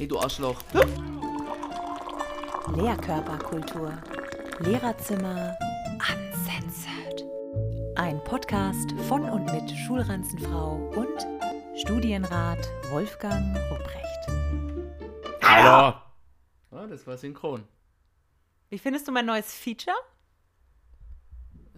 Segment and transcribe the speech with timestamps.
[0.00, 0.56] Hey, du Arschloch.
[2.74, 3.92] Lehrkörperkultur.
[4.60, 5.54] Lehrerzimmer
[5.98, 7.22] uncensored.
[7.96, 11.26] Ein Podcast von und mit Schulranzenfrau und
[11.78, 15.42] Studienrat Wolfgang Rupprecht.
[15.42, 15.98] Hallo.
[16.70, 17.68] Ah, das war synchron.
[18.70, 19.98] Wie findest du mein neues Feature?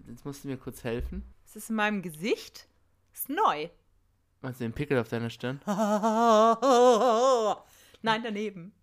[0.07, 1.25] Jetzt musst du mir kurz helfen.
[1.45, 2.69] Es ist in meinem Gesicht.
[3.11, 3.67] Ist neu.
[4.39, 5.59] Meinst du den Pickel auf deiner Stirn?
[8.03, 8.73] Nein, daneben.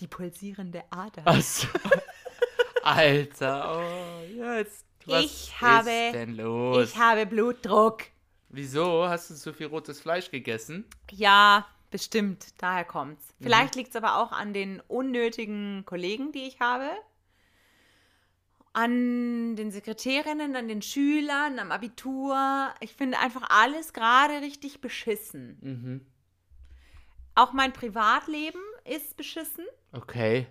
[0.00, 1.26] Die pulsierende Ader.
[1.26, 1.68] Achso.
[2.82, 4.84] Alter, oh, jetzt.
[5.06, 6.90] Was Ich habe- ist denn los?
[6.90, 8.02] Ich habe Blutdruck.
[8.48, 9.06] Wieso?
[9.08, 10.84] Hast du zu viel rotes Fleisch gegessen?
[11.10, 12.46] Ja, bestimmt.
[12.58, 13.26] Daher kommt's.
[13.38, 13.44] Mhm.
[13.44, 16.88] Vielleicht liegt es aber auch an den unnötigen Kollegen, die ich habe.
[18.72, 22.72] An den Sekretärinnen, an den Schülern, am Abitur.
[22.80, 25.58] Ich finde einfach alles gerade richtig beschissen.
[25.60, 26.06] Mhm.
[27.40, 29.64] Auch mein Privatleben ist beschissen.
[29.92, 30.46] Okay.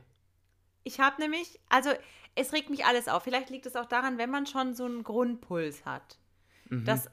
[0.83, 1.91] Ich habe nämlich, also
[2.33, 3.21] es regt mich alles auf.
[3.23, 6.17] Vielleicht liegt es auch daran, wenn man schon so einen Grundpuls hat,
[6.69, 6.85] Mhm.
[6.85, 7.07] dass,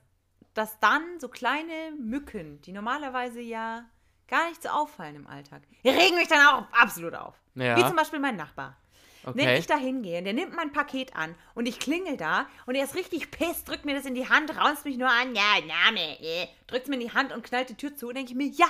[0.55, 3.85] dass dann so kleine Mücken, die normalerweise ja
[4.29, 7.35] gar nicht so auffallen im Alltag, regen mich dann auch absolut auf.
[7.55, 7.77] Ja.
[7.77, 8.77] Wie zum Beispiel mein Nachbar.
[9.25, 9.59] Wenn Okay.
[9.59, 12.95] ich da hingehe, der nimmt mein Paket an und ich klingel da und er ist
[12.95, 16.47] richtig piss, drückt mir das in die Hand, raunzt mich nur an, ja, Name, äh,
[16.67, 18.69] drückt mir in die Hand und knallt die Tür zu, denke ich mir, ja,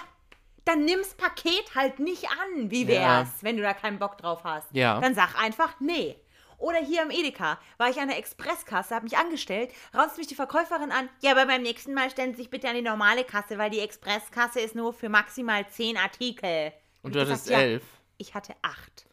[0.67, 2.89] dann nimm's Paket halt nicht an, wie Ja.
[2.89, 4.67] wär's, wenn du da keinen Bock drauf hast.
[4.73, 5.01] Ja.
[5.01, 6.17] Dann sag einfach, nee.
[6.59, 10.35] Oder hier im Edeka war ich an der Expresskasse, habe mich angestellt, raunzt mich die
[10.35, 11.09] Verkäuferin an.
[11.21, 13.81] Ja, aber beim nächsten Mal stellen Sie sich bitte an die normale Kasse, weil die
[13.81, 16.73] Expresskasse ist nur für maximal zehn Artikel.
[17.03, 17.83] Und du gesagt, hattest ja, elf.
[18.19, 19.07] Ich hatte acht.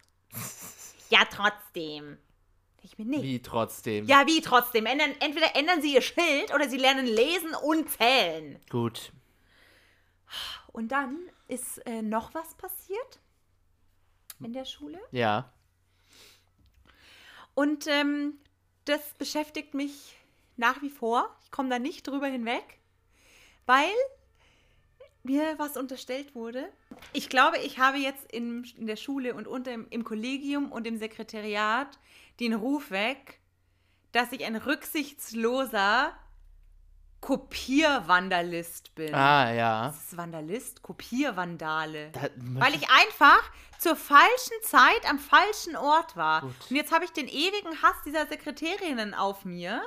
[1.10, 2.18] ja, trotzdem.
[2.82, 3.22] Ich mir, nee.
[3.22, 4.06] Wie trotzdem?
[4.06, 4.86] Ja, wie trotzdem?
[4.86, 8.60] Ändern, entweder ändern Sie Ihr Schild oder Sie lernen lesen und zählen.
[8.70, 9.12] Gut.
[10.72, 13.20] Und dann ist äh, noch was passiert
[14.40, 15.00] in der Schule.
[15.12, 15.52] Ja.
[17.56, 18.40] Und ähm,
[18.86, 20.18] das beschäftigt mich
[20.58, 21.36] nach wie vor.
[21.44, 22.80] Ich komme da nicht drüber hinweg,
[23.66, 23.94] weil
[25.24, 26.70] mir was unterstellt wurde.
[27.14, 30.86] Ich glaube, ich habe jetzt in, in der Schule und unter im, im Kollegium und
[30.86, 31.98] im Sekretariat
[32.40, 33.40] den Ruf weg,
[34.12, 36.14] dass ich ein rücksichtsloser
[37.24, 39.16] Kopiervandalist bin.
[39.16, 39.86] Ah, ja.
[39.88, 42.12] Das ist Vandalist, Kopiervandale.
[42.12, 43.42] Da, Weil ich einfach
[43.80, 46.42] zur falschen Zeit am falschen Ort war.
[46.42, 46.52] Gut.
[46.70, 49.82] Und jetzt habe ich den ewigen Hass dieser Sekretärinnen auf mir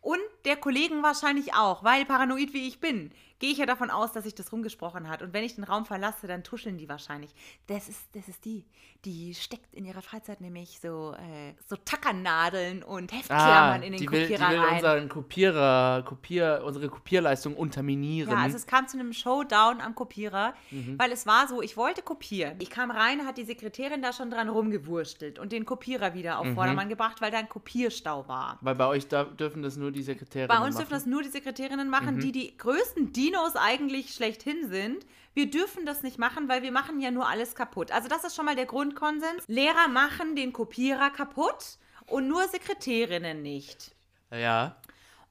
[0.00, 4.12] und der Kollegen wahrscheinlich auch, weil paranoid wie ich bin, gehe ich ja davon aus,
[4.12, 5.22] dass sich das rumgesprochen hat.
[5.22, 7.34] Und wenn ich den Raum verlasse, dann tuscheln die wahrscheinlich.
[7.66, 8.64] Das ist, das ist die,
[9.04, 11.74] die steckt in ihrer Freizeit nämlich so, äh, so
[12.14, 14.74] Tackernadeln und Heftklammern ah, in den die will, die Kopierer will rein.
[14.74, 18.30] unseren Kopierer, Kopier, unsere Kopierleistung unterminieren.
[18.30, 20.98] Ja, also es kam zu einem Showdown am Kopierer, Mhm.
[20.98, 22.56] weil es war so, ich wollte kopieren.
[22.60, 26.50] Ich kam rein, hat die Sekretärin da schon dran rumgewurstelt und den Kopierer wieder Mhm.
[26.50, 28.58] auf Vordermann gebracht, weil da ein Kopierstau war.
[28.60, 30.82] Weil bei euch da, dürfen das nur die Sekretärinnen Bei uns machen.
[30.82, 32.20] dürfen das nur die Sekretärinnen machen, Mhm.
[32.20, 35.06] die die größten Dinos eigentlich schlechthin sind.
[35.34, 37.92] Wir dürfen das nicht machen, weil wir machen ja nur alles kaputt.
[37.92, 39.44] Also das ist schon mal der Grundkonsens.
[39.46, 43.94] Lehrer machen den Kopierer kaputt und nur Sekretärinnen nicht.
[44.32, 44.76] Ja.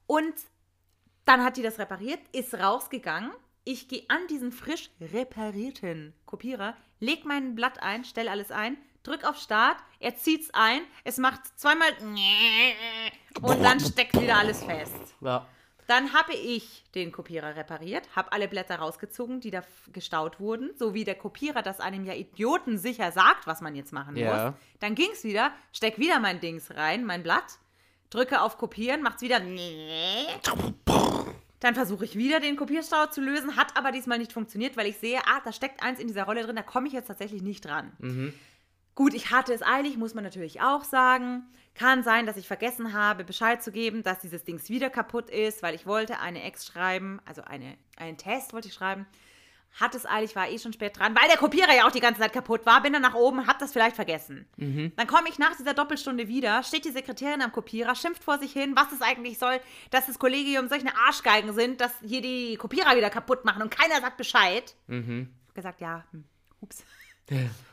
[0.06, 0.34] Und
[1.26, 3.32] dann hat die das repariert, ist rausgegangen.
[3.64, 9.24] Ich gehe an diesen frisch reparierten Kopierer, leg mein Blatt ein, stell alles ein, drück
[9.24, 11.90] auf Start, er zieht's ein, es macht zweimal
[13.42, 15.14] und dann steckt wieder alles fest.
[15.20, 15.46] Ja.
[15.90, 20.94] Dann habe ich den Kopierer repariert, habe alle Blätter rausgezogen, die da gestaut wurden, so
[20.94, 24.50] wie der Kopierer das einem ja idiotensicher sagt, was man jetzt machen Ja.
[24.50, 24.54] muss.
[24.78, 27.58] Dann ging's wieder, steck wieder mein Dings rein, mein Blatt,
[28.08, 29.40] drücke auf Kopieren, macht's wieder.
[31.58, 34.96] Dann versuche ich wieder den Kopierstau zu lösen, hat aber diesmal nicht funktioniert, weil ich
[34.96, 37.64] sehe, ah, da steckt eins in dieser Rolle drin, da komme ich jetzt tatsächlich nicht
[37.64, 38.30] dran.
[38.94, 41.44] Gut, ich hatte es eilig, muss man natürlich auch sagen.
[41.74, 45.62] Kann sein, dass ich vergessen habe, Bescheid zu geben, dass dieses Dings wieder kaputt ist,
[45.62, 49.06] weil ich wollte eine Ex schreiben, also eine, einen Test wollte ich schreiben.
[49.78, 52.20] Hat es eilig, war eh schon spät dran, weil der Kopierer ja auch die ganze
[52.20, 52.82] Zeit kaputt war.
[52.82, 54.46] Bin dann nach oben, hab das vielleicht vergessen.
[54.96, 58.52] Dann komme ich nach dieser Doppelstunde wieder, steht die Sekretärin am Kopierer, schimpft vor sich
[58.52, 59.60] hin, was es eigentlich soll,
[59.92, 64.00] dass das Kollegium solche Arschgeigen sind, dass hier die Kopierer wieder kaputt machen und keiner
[64.00, 64.74] sagt Bescheid.
[64.88, 65.32] Mhm.
[65.54, 66.24] Gesagt, ja, hm,
[66.60, 66.84] ups.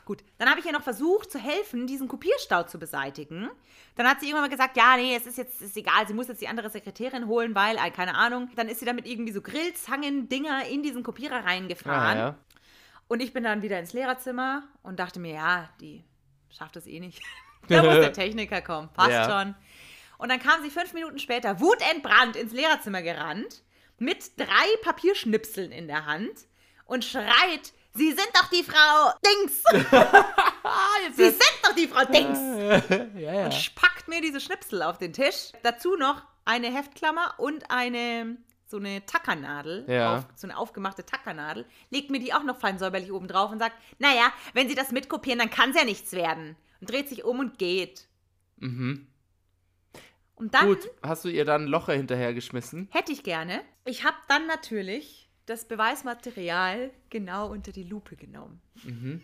[0.04, 3.50] Gut, dann habe ich ja noch versucht zu helfen, diesen Kopierstau zu beseitigen.
[3.96, 6.28] Dann hat sie irgendwann mal gesagt, ja, nee, es ist jetzt ist egal, sie muss
[6.28, 8.48] jetzt die andere Sekretärin holen, weil, äh, keine Ahnung.
[8.56, 12.18] Dann ist sie damit irgendwie so Grillzangen-Dinger in diesen Kopierer Ah, reingefahren.
[12.18, 12.38] ja.
[13.08, 16.04] Und ich bin dann wieder ins Lehrerzimmer und dachte mir, ja, die
[16.56, 17.20] schafft es eh nicht.
[17.68, 19.24] da muss der Techniker kommen, passt Ja.
[19.42, 19.54] schon.
[20.18, 23.62] Und dann kam sie fünf Minuten später wutentbrannt ins Lehrerzimmer gerannt,
[23.98, 26.46] mit drei Papierschnipseln in der Hand
[26.86, 29.62] und schreit, Sie sind doch die Frau Dings.
[31.16, 32.38] Sie sind doch die Frau Dings.
[33.18, 33.44] ja, ja.
[33.46, 35.52] Und packt mir diese Schnipsel auf den Tisch.
[35.62, 38.36] Dazu noch eine Heftklammer und eine
[38.70, 40.16] so eine Tackernadel, Ja.
[40.18, 43.58] auf, so eine aufgemachte Tackernadel, legt mir die auch noch fein säuberlich oben drauf und
[43.58, 46.54] sagt, naja, wenn Sie das mitkopieren, dann kann es ja nichts werden.
[46.80, 48.06] Und dreht sich um und geht.
[48.58, 49.06] Mhm.
[50.34, 52.88] Und dann Gut, hast du ihr dann ein Loch hinterhergeschmissen?
[52.92, 53.62] hätte ich gerne.
[53.86, 58.60] Ich habe dann natürlich das Beweismaterial genau unter die Lupe genommen.
[58.84, 59.22] Mhm.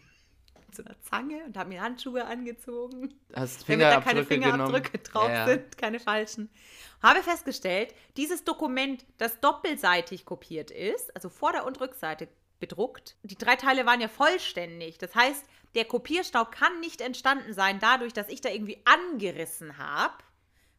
[0.66, 3.14] Mit so einer Zange und habe mir Handschuhe angezogen.
[3.34, 5.04] Hast damit da keine Fingerabdrücke genommen?
[5.12, 5.46] Drauf ja.
[5.46, 6.50] sind, keine falschen.
[7.02, 12.28] Habe festgestellt, dieses Dokument, das doppelseitig kopiert ist, also Vorder- und Rückseite
[12.58, 14.98] bedruckt, die drei Teile waren ja vollständig.
[14.98, 15.44] Das heißt,
[15.74, 20.14] der Kopierstau kann nicht entstanden sein dadurch, dass ich da irgendwie angerissen habe,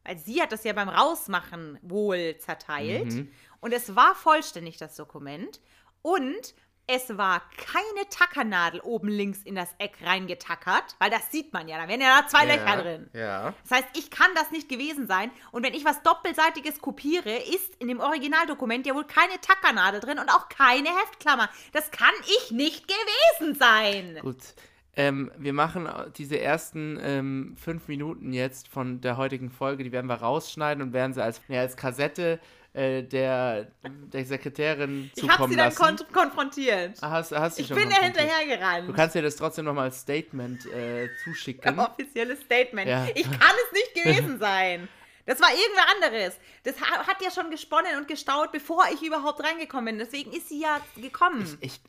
[0.03, 3.13] weil sie hat das ja beim Rausmachen wohl zerteilt.
[3.13, 3.31] Mhm.
[3.65, 5.59] Und es war vollständig, das Dokument.
[6.03, 6.53] Und
[6.85, 11.81] es war keine Tackernadel oben links in das Eck reingetackert, weil das sieht man ja,
[11.81, 13.09] da wären ja da zwei Löcher drin.
[13.13, 13.55] Ja.
[13.63, 15.31] Das heißt, ich kann das nicht gewesen sein.
[15.51, 20.19] Und wenn ich was Doppelseitiges kopiere, ist in dem Originaldokument ja wohl keine Tackernadel drin
[20.19, 21.49] und auch keine Heftklammer.
[21.73, 24.19] Das kann ich nicht gewesen sein.
[24.21, 24.53] Gut.
[24.95, 30.05] Ähm, wir machen diese ersten ähm, fünf Minuten jetzt von der heutigen Folge, die werden
[30.05, 32.39] wir rausschneiden und werden sie als, ja, als Kassette
[32.75, 35.97] äh, der, der Sekretärin Ich habe zukommen sie dann lassen.
[35.97, 36.97] kon konfrontiert.
[37.01, 38.89] Ah, hast, hast Ich bin da hinterhergerannt.
[38.89, 41.79] Du kannst dir das trotzdem nochmal als Statement äh, zuschicken.
[41.79, 42.87] offizielles Statement.
[42.89, 43.07] Ja.
[43.15, 44.87] Ich kann es nicht gewesen sein.
[45.25, 46.37] Das war irgendwer anderes.
[46.63, 49.97] Das ha- hat ja schon gesponnen und gestaut, bevor ich überhaupt reingekommen bin.
[49.97, 51.57] Deswegen ist sie ja gekommen.
[51.61, 51.81] Ich,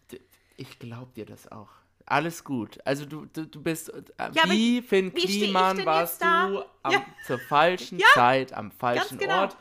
[0.56, 1.68] ich glaube dir das auch.
[2.08, 2.78] Alles gut.
[2.84, 7.04] Also du, du, du bist, äh, aber wie Finn ich Kliman warst du am, Ja.
[7.26, 9.40] zur falschen Ja, Zeit am falschen genau.
[9.42, 9.56] Ort.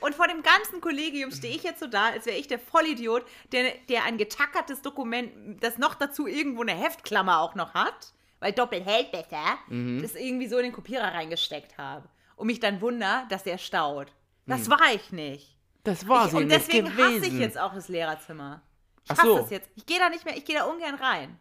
[0.00, 3.24] Und vor dem ganzen Kollegium stehe ich jetzt so da, als wäre ich der Vollidiot,
[3.52, 8.52] der, der ein getackertes Dokument, das noch dazu irgendwo eine Heftklammer auch noch hat, weil
[8.52, 10.00] doppelt hält besser, Mhm.
[10.02, 12.08] das irgendwie so in den Kopierer reingesteckt habe.
[12.36, 14.08] Und mich dann wunder, dass der staut.
[14.46, 14.70] Das Mhm.
[14.72, 15.56] war ich nicht.
[15.84, 17.16] Das war ich, sie und nicht deswegen gewesen.
[17.22, 18.62] hasse ich jetzt auch das Lehrerzimmer.
[19.04, 19.38] Ich Ach hasse so.
[19.44, 19.68] es jetzt.
[19.76, 21.38] Ich gehe da nicht mehr, ich gehe da ungern rein.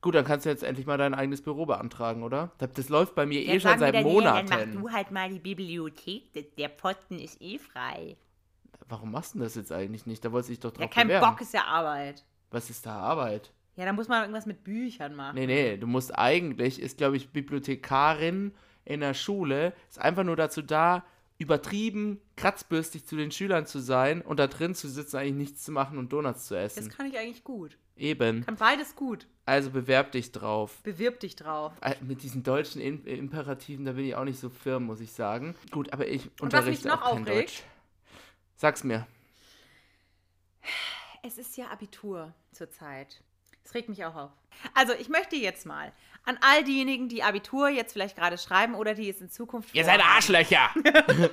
[0.00, 2.52] Gut, dann kannst du jetzt endlich mal dein eigenes Büro beantragen, oder?
[2.58, 4.48] Das, läuft bei mir eh Dann schon seit Dann Monaten.
[4.48, 8.16] mach du halt mal die Bibliothek, der- Posten ist eh frei.
[8.88, 10.24] Warum machst du das jetzt eigentlich nicht?
[10.24, 11.26] Da wolltest du dich doch drauf Ja, kein bewerben.
[11.30, 12.24] Bock ist ja Arbeit.
[12.50, 13.52] Was ist da Arbeit?
[13.76, 15.34] Ja, da muss man irgendwas mit Büchern machen.
[15.34, 18.54] Nee, nee, du musst eigentlich, ist glaube ich Bibliothekarin
[18.84, 21.04] in der Schule, ist einfach nur dazu da,
[21.38, 25.72] übertrieben kratzbürstig zu den Schülern zu sein und da drin zu sitzen, eigentlich nichts zu
[25.72, 26.90] machen und Donuts zu Das essen.
[26.90, 27.78] kann ich eigentlich gut.
[27.96, 28.44] Eben.
[28.44, 29.26] Kann beides gut.
[29.44, 30.82] Also bewerb dich drauf.
[30.82, 31.72] Bewirb dich drauf.
[31.80, 35.12] Äh, Mit diesen deutschen In Imperativen, da bin ich auch nicht so firm, muss ich
[35.12, 35.54] sagen.
[35.70, 37.50] Gut, aber ich Und unterrichte noch auch kein aufregt?
[37.50, 37.62] Deutsch.
[38.56, 39.06] Sag's mir.
[41.22, 43.22] Es ist ja Abitur zurzeit.
[43.68, 44.30] Das regt mich auch auf.
[44.74, 45.92] Also, ich möchte jetzt mal
[46.24, 49.84] an all diejenigen, die Abitur jetzt vielleicht gerade schreiben oder die es in Zukunft Ihr
[49.84, 50.00] seid.
[50.02, 50.70] Arschlöcher!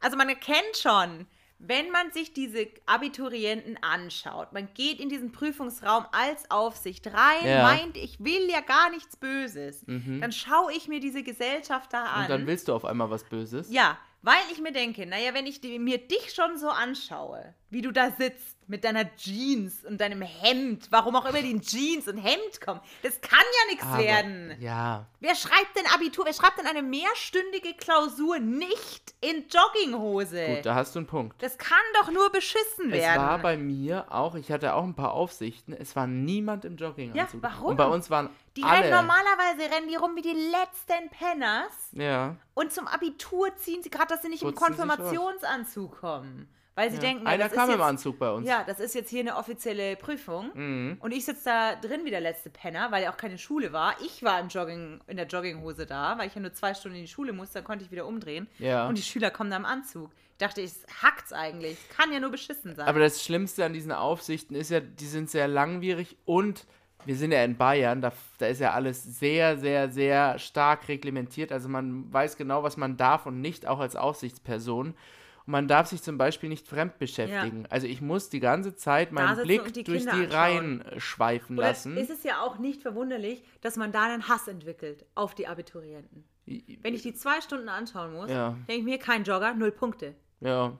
[0.00, 1.26] Also man erkennt schon,
[1.58, 7.62] wenn man sich diese Abiturienten anschaut, man geht in diesen Prüfungsraum als Aufsicht rein, Ja.
[7.62, 9.84] meint, ich will ja gar nichts Böses.
[9.86, 12.22] Dann schaue ich mir diese Gesellschaft da an.
[12.24, 13.70] Und dann willst du auf einmal was Böses?
[13.70, 17.80] ja, weil ich mir denke, naja, wenn ich die, mir dich schon so anschaue, wie
[17.80, 22.08] du da sitzt mit deiner Jeans und deinem Hemd, warum auch immer die in Jeans
[22.08, 24.56] und Hemd kommen, das kann ja nichts Aber- werden.
[24.60, 25.06] Ja.
[25.20, 26.24] Wer schreibt denn Abitur?
[26.26, 30.46] Wer schreibt denn eine mehrstündige Klausur nicht in Jogginghose?
[30.56, 31.40] Gut, da hast du einen Punkt.
[31.40, 33.22] Das kann doch nur beschissen Es werden.
[33.22, 37.40] war bei mir auch, ich hatte auch ein paar Aufsichten, es war niemand im Jogginganzug.
[37.42, 37.68] Ja, warum?
[37.70, 38.84] Und bei uns waren die alle.
[38.84, 41.72] rennen normalerweise rennen die rum wie die letzten Penners.
[41.92, 42.36] Ja.
[42.54, 44.96] Und zum Abitur ziehen sie gerade, dass sie nicht im Putzen aus.
[44.96, 46.48] Konfirmationsanzug kommen.
[46.76, 47.00] Weil sie ja.
[47.02, 48.46] denken, Einer das kam ist im jetzt, Anzug bei uns.
[48.46, 50.50] Ja, das ist jetzt hier eine offizielle Prüfung.
[50.52, 50.96] Mhm.
[51.00, 53.96] Und ich sitze da drin wie der letzte Penner, weil ja auch keine Schule war.
[54.04, 57.04] Ich war im Jogging, in der Jogginghose da, weil ich ja nur zwei Stunden in
[57.04, 58.46] die Schule musste, dann konnte ich wieder umdrehen.
[58.58, 58.88] Ja.
[58.88, 60.10] Und die Schüler kommen da im Anzug.
[60.32, 61.78] Ich dachte, es hackt's eigentlich.
[61.96, 62.86] Kann ja nur beschissen sein.
[62.86, 66.66] Aber das Schlimmste an diesen Aufsichten ist ja, die sind sehr langwierig und
[67.06, 71.52] wir sind ja in Bayern, da, da ist ja alles sehr, sehr, sehr stark reglementiert.
[71.52, 74.88] Also man weiß genau, was man darf und nicht, auch als Aufsichtsperson.
[74.88, 77.66] Und man darf sich zum Beispiel nicht fremd beschäftigen.
[77.70, 80.82] Also ich muss die ganze Zeit meinen Blick die durch Kinder die anschauen.
[80.82, 81.96] Reihen schweifen Oder lassen.
[81.96, 86.24] ist es ja auch nicht verwunderlich, dass man da einen Hass entwickelt auf die Abiturienten.
[86.46, 88.50] Wenn ich die zwei Stunden anschauen muss, Ja.
[88.68, 90.14] denke ich mir, kein Jogger, null Punkte.
[90.40, 90.76] Ja.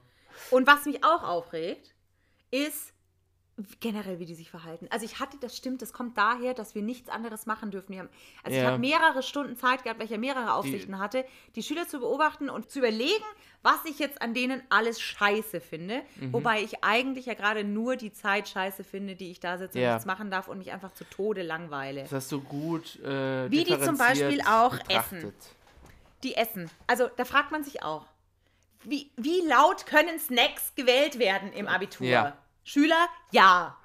[0.51, 1.95] Und was mich auch aufregt,
[2.51, 2.93] ist,
[3.79, 4.87] generell, wie die sich verhalten.
[4.91, 7.91] Also ich hatte, das stimmt, das kommt daher, dass wir nichts anderes machen dürfen.
[7.93, 8.09] Wir haben,
[8.43, 8.69] also ich Ja.
[8.69, 12.49] habe mehrere Stunden Zeit gehabt, weil ich ja mehrere Aufsichten hatte, die Schüler zu beobachten
[12.51, 13.23] und zu überlegen,
[13.63, 16.03] was ich jetzt an denen alles scheiße finde.
[16.17, 16.33] Mhm.
[16.33, 19.83] Wobei ich eigentlich ja gerade nur die Zeit scheiße finde, die ich da sitze und
[19.83, 19.93] Ja.
[19.93, 22.03] nichts machen darf und mich einfach zu Tode langweile.
[22.03, 25.23] Das hast du gut äh, Wie die zum Beispiel auch betrachtet.
[25.23, 25.33] essen.
[26.23, 26.69] Die essen.
[26.85, 28.05] Also da fragt man sich auch,
[28.83, 32.05] wie, wie laut können Snacks gewählt werden im Abitur?
[32.07, 32.37] Ja.
[32.67, 33.77] Schüler, ja.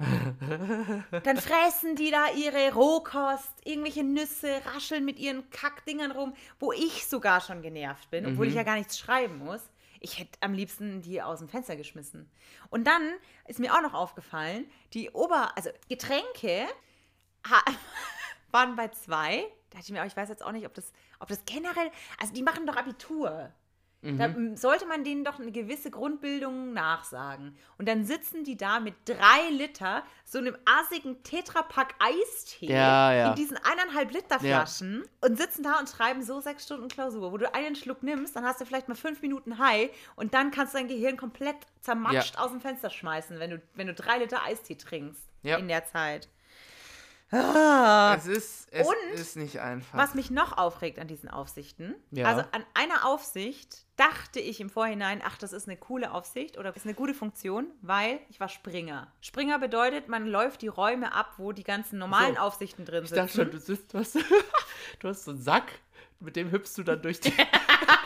[1.23, 7.07] Dann fressen die da ihre Rohkost, irgendwelche Nüsse, rascheln mit ihren Kackdingern rum, wo ich
[7.07, 9.61] sogar schon genervt bin, obwohl ich ja gar nichts schreiben muss.
[10.01, 12.29] Ich hätte am liebsten die aus dem Fenster geschmissen.
[12.71, 13.13] Und dann
[13.47, 16.67] ist mir auch noch aufgefallen, die Ober-, also Getränke
[18.51, 19.47] waren bei zwei.
[19.71, 21.93] Da dachte ich mir auch, ich weiß jetzt auch nicht, ob das, ob das generell,
[22.19, 23.53] also die machen doch Abitur.
[24.05, 27.57] Da m, sollte man denen doch eine gewisse Grundbildung nachsagen.
[27.79, 33.29] Und dann sitzen die da mit drei Liter, so einem assigen Tetrapack Eistee Ja, ja.
[33.31, 34.67] in diesen eineinhalb Liter Ja.
[34.67, 38.35] Flaschen und sitzen da und schreiben so sechs Stunden Klausur, wo du einen Schluck nimmst,
[38.35, 41.57] dann hast du vielleicht mal fünf Minuten High und dann kannst du dein Gehirn komplett
[41.81, 45.59] zermatscht aus dem Fenster schmeißen, wenn du, wenn du drei Liter Eistee trinkst Ja.
[45.59, 46.29] in der Zeit.
[47.33, 48.15] Ah.
[48.17, 49.97] Es ist, es Und ist nicht einfach.
[49.99, 52.27] Was mich noch aufregt an diesen Aufsichten, Ja.
[52.27, 56.75] also an einer Aufsicht dachte ich im Vorhinein, ach, das ist eine coole Aufsicht oder
[56.77, 59.11] ist eine gute Funktion, weil ich war Springer.
[59.23, 62.41] Springer bedeutet, man läuft die Räume ab, wo die ganzen normalen So.
[62.43, 63.27] Aufsichten drin ich sitzen.
[63.27, 64.15] dachte schon, du, sitzt, du, hast,
[65.01, 65.73] du hast so einen Sack,
[66.21, 67.33] mit dem hüpfst du dann durch die.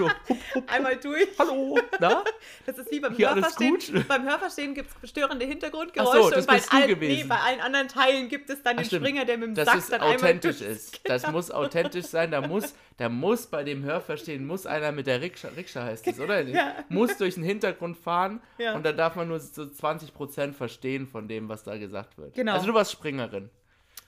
[0.00, 1.28] so, hup, hup, Einmal durch.
[1.38, 2.24] hallo, na?
[2.66, 3.78] Das ist wie beim Hier Hörverstehen.
[4.08, 6.98] Beim Hörverstehen gibt es störende Hintergrundgeräusche so, das und bei, allen.
[6.98, 9.06] Nee, bei allen anderen Teilen gibt es dann Ach, den stimmt.
[9.06, 11.00] Springer, der mit dem dass Sack es dann einmal authentisch durch- ist.
[11.04, 12.30] Das muss authentisch sein.
[12.30, 16.18] Da muss, da muss bei dem Hörverstehen muss einer mit der Rikscha, Rikscha heißt es,
[16.20, 16.40] oder?
[16.42, 16.74] Ja.
[16.88, 18.74] Muss durch den Hintergrund fahren Ja.
[18.74, 22.34] und da darf man nur so 20% verstehen von dem, was da gesagt wird.
[22.34, 22.52] Genau.
[22.54, 23.50] Also du warst Springerin.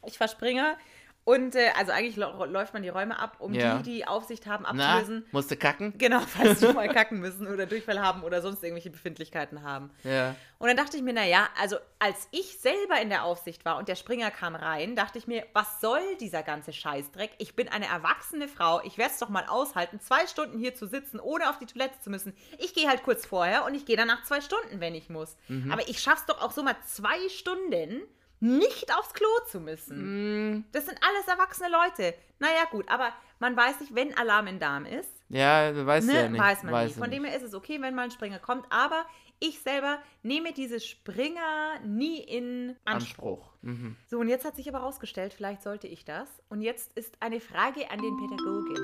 [0.07, 0.77] Ich war Springer.
[1.25, 3.79] Und äh, also eigentlich läuft man die Räume ab, um Ja.
[3.79, 5.25] die, die Aufsicht haben, Na, abzulösen.
[5.31, 5.95] musste kacken?
[5.97, 9.91] Genau, falls die mal kacken müssen oder Durchfall haben oder sonst irgendwelche Befindlichkeiten haben.
[10.03, 10.35] Ja.
[10.59, 13.89] Und dann dachte ich mir, naja, also als ich selber in der Aufsicht war und
[13.89, 17.31] der Springer kam rein, dachte ich mir, was soll dieser ganze Scheißdreck?
[17.39, 20.87] Ich bin eine erwachsene Frau, ich werde es doch mal aushalten, zwei Stunden hier zu
[20.89, 22.35] sitzen, ohne auf die Toilette zu müssen.
[22.59, 25.37] Ich gehe halt kurz vorher und ich gehe danach zwei Stunden, wenn ich muss.
[25.71, 28.03] Aber ich schaff's doch auch so mal zwei Stunden,
[28.43, 30.67] nicht aufs Klo zu müssen.
[30.73, 32.15] Das sind alles erwachsene Leute.
[32.41, 36.15] Naja, gut, aber man weiß nicht, wenn Alarm im Darm ist, Ja, du weißt ne,
[36.15, 36.41] ja nicht.
[36.41, 36.99] weiß man Weiß nicht.
[36.99, 39.07] Von dem her ist es okay, wenn mal ein Springer kommt, aber
[39.39, 43.43] ich selber nehme diese Springer nie in Anspruch.
[43.53, 43.55] Anspruch.
[43.63, 43.97] Mhm.
[44.09, 46.29] So, und jetzt hat sich aber rausgestellt, vielleicht sollte ich das.
[46.49, 48.77] Und jetzt ist eine Frage an den Pädagogen.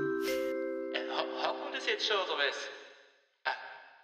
[0.95, 1.09] Äh,
[1.43, 2.69] Haben wir das jetzt schon oder was?
[3.45, 3.50] Ah,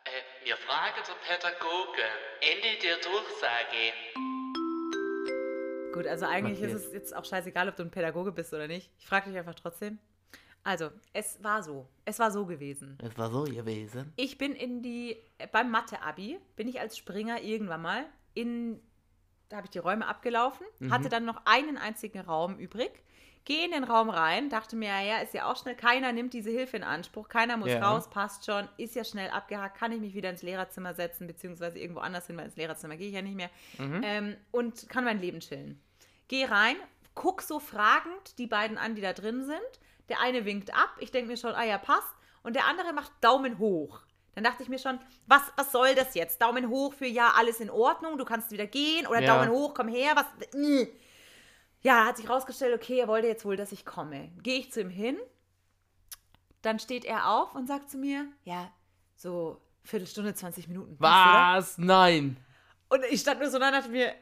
[0.05, 2.11] äh, wir fragen den Pädagogen.
[2.41, 3.93] Ende der Durchsage.
[5.95, 6.73] Gut, also eigentlich Okay.
[6.73, 8.91] ist es jetzt auch scheißegal, ob du ein Pädagoge bist oder nicht.
[8.99, 9.99] Ich frage dich einfach trotzdem.
[10.65, 11.87] Also, es war so.
[12.05, 12.99] Es war so gewesen.
[13.03, 14.13] Es war so gewesen.
[14.17, 15.17] Ich bin in die,
[15.53, 18.81] beim Mathe-Abi, bin ich als Springer irgendwann mal in,
[19.51, 22.91] da habe ich die Räume abgelaufen, hatte dann noch einen einzigen Raum übrig,
[23.45, 26.33] gehe in den Raum rein, dachte mir, ja, ja, ist ja auch schnell, keiner nimmt
[26.33, 27.87] diese Hilfe in Anspruch, keiner muss Ja.
[27.91, 31.79] raus, passt schon, ist ja schnell abgehakt, kann ich mich wieder ins Lehrerzimmer setzen, beziehungsweise
[31.79, 35.21] irgendwo anders hin, weil ins Lehrerzimmer gehe ich ja nicht mehr, ähm, und kann mein
[35.21, 35.81] Leben chillen.
[36.29, 36.77] Gehe rein,
[37.15, 39.61] guck so fragend die beiden an, die da drin sind.
[40.09, 42.09] Der eine winkt ab, ich denke mir schon, ah ja, passt.
[42.43, 44.01] Und der andere macht Daumen hoch.
[44.35, 46.43] Dann dachte ich mir schon, was, was soll das jetzt?
[46.43, 49.07] Daumen hoch für ja, alles in Ordnung, du kannst wieder gehen.
[49.07, 49.35] Oder Ja.
[49.37, 50.27] Daumen hoch, komm her, was.
[50.61, 50.89] Äh.
[51.85, 54.33] Ja, hat sich rausgestellt, okay, er wollte jetzt wohl, dass ich komme.
[54.43, 55.19] Gehe ich zu ihm hin,
[56.63, 58.73] dann steht er auf und sagt zu mir, ja,
[59.17, 60.97] so Viertelstunde, 20 Minuten.
[60.97, 61.59] passt, oder?
[61.59, 61.79] Was?
[61.79, 62.37] Nein.
[62.89, 64.15] Und ich stand nur so da und dachte mir,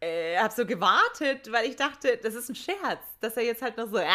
[0.00, 3.76] äh, hab so gewartet, weil ich dachte, das ist ein Scherz, dass er jetzt halt
[3.76, 4.06] noch so und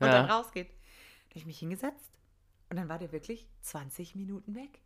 [0.00, 0.36] dann Ja.
[0.36, 0.68] rausgeht.
[0.68, 2.12] Da habe ich mich hingesetzt
[2.68, 4.80] und dann war der wirklich 20 Minuten weg.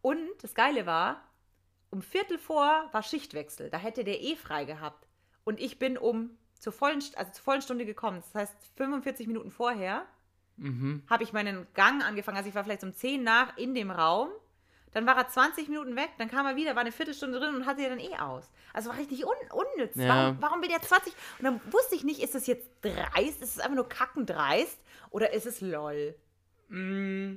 [0.00, 1.22] Und das Geile war,
[1.90, 3.68] um Viertel vor war Schichtwechsel.
[3.70, 5.06] Da hätte der eh frei gehabt.
[5.44, 8.22] Und ich bin um zur vollen, also zur vollen Stunde gekommen.
[8.32, 10.04] Das heißt, 45 Minuten vorher
[10.56, 11.02] Mhm.
[11.10, 12.36] habe ich meinen Gang angefangen.
[12.36, 14.28] Also ich war vielleicht um 10 nach in dem Raum.
[14.92, 17.66] Dann war er 20 Minuten weg, dann kam er wieder, war eine Viertelstunde drin und
[17.66, 18.48] hatte er dann eh aus.
[18.72, 19.96] Also war richtig un unnütz.
[19.96, 20.08] Ja.
[20.08, 21.12] Warum, warum will der 20?
[21.40, 24.78] Und dann wusste ich nicht, ist es jetzt dreist, ist es einfach nur kackendreist
[25.10, 26.14] oder ist es lol?
[26.68, 27.34] Mm,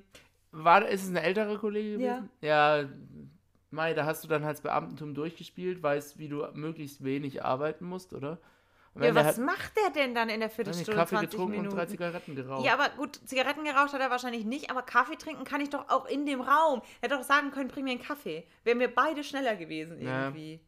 [0.52, 2.16] War, ist es eine ältere Kollegin Ja.
[2.18, 2.30] gewesen?
[2.42, 2.84] Ja.
[3.70, 7.86] Mai, da hast du dann halt das Beamtentum durchgespielt, weißt, wie du möglichst wenig arbeiten
[7.86, 8.40] musst, oder?
[9.00, 11.70] Ja, was hat macht der denn dann in der er Viertelstunde, Kaffee 20 getrunken Minuten?
[11.70, 12.66] und drei Zigaretten geraucht.
[12.66, 15.90] Ja, aber gut, Zigaretten geraucht hat er wahrscheinlich nicht, aber Kaffee trinken kann ich doch
[15.90, 16.82] auch in dem Raum.
[17.02, 18.48] Er hätte doch sagen können, bring mir einen Kaffee.
[18.64, 20.26] Wären wir beide schneller gewesen Ja.
[20.26, 20.62] irgendwie.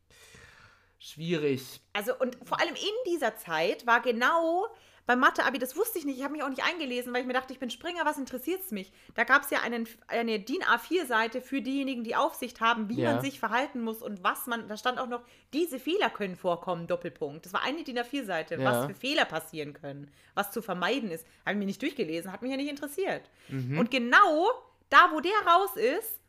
[1.00, 1.82] Schwierig.
[1.94, 4.68] Also und vor allem in dieser Zeit war genau
[5.10, 7.34] beim Mathe-Abi, das wusste ich nicht, ich habe mich auch nicht eingelesen, weil ich mir
[7.34, 8.94] dachte, ich bin Springer, was interessiert es mich?
[9.16, 13.14] Da gab es ja einen, eine DIN A4-Seite für diejenigen, die Aufsicht haben, wie Ja.
[13.14, 16.86] man sich verhalten muss und was man, da stand auch noch, diese Fehler können vorkommen,
[16.86, 17.44] Doppelpunkt.
[17.44, 18.64] Das war eine DIN A4-Seite, Ja.
[18.64, 21.26] was für Fehler passieren können, was zu vermeiden ist.
[21.44, 23.32] Habe ich mir nicht durchgelesen, hat mich ja nicht interessiert.
[23.50, 24.52] Und genau
[24.92, 26.20] da, wo der raus ist,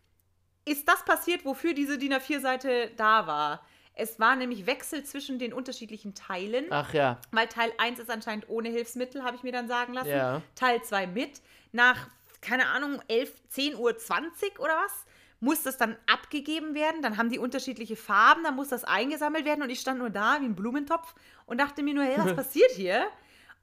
[0.65, 3.63] ist das passiert, wofür diese DIN A4-Seite da war.
[3.95, 7.19] Es war nämlich Wechsel zwischen den unterschiedlichen Teilen, Ach ja.
[7.33, 10.09] weil Teil 1 ist anscheinend ohne Hilfsmittel, habe ich mir dann sagen lassen.
[10.09, 10.43] Ja.
[10.55, 11.43] Teil 2 mit.
[11.73, 12.09] Nach,
[12.41, 15.07] keine Ahnung, 11, 10 Uhr 20 oder was,
[15.41, 17.03] muss das dann abgegeben werden.
[17.03, 20.41] Dann haben die unterschiedliche Farben, dann muss das eingesammelt werden und ich stand nur da
[20.41, 21.15] wie ein Blumentopf
[21.47, 23.07] und dachte mir nur, hey, was passiert hier?